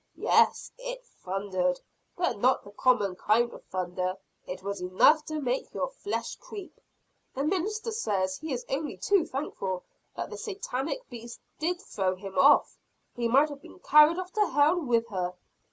"Yes 0.17 0.71
it 0.79 1.05
thundered 1.05 1.79
but 2.17 2.39
not 2.39 2.63
the 2.63 2.71
common 2.71 3.15
kind 3.15 3.53
of 3.53 3.63
thunder 3.65 4.17
it 4.47 4.63
was 4.63 4.81
enough 4.81 5.23
to 5.25 5.39
make 5.39 5.71
your 5.75 5.89
flesh 5.91 6.37
creep. 6.37 6.79
The 7.35 7.43
minister 7.43 7.91
says 7.91 8.37
he 8.39 8.51
is 8.51 8.65
only 8.67 8.97
too 8.97 9.27
thankful 9.27 9.83
that 10.15 10.31
the 10.31 10.39
Satanic 10.39 11.07
beast 11.07 11.39
did 11.59 11.79
throw 11.79 12.15
him 12.15 12.35
off. 12.35 12.79
He 13.15 13.27
might 13.27 13.49
have 13.49 13.61
been 13.61 13.77
carried 13.77 14.17
off 14.17 14.31
to 14.33 14.47
hell 14.47 14.81
with 14.81 15.07
her." 15.09 15.35